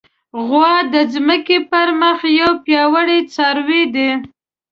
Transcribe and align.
غوا 0.47 0.73
د 0.93 0.95
ځمکې 1.13 1.57
پر 1.69 1.87
مخ 2.01 2.19
یو 2.39 2.51
پیاوړی 2.65 3.19
څاروی 3.33 3.83
دی. 3.95 4.09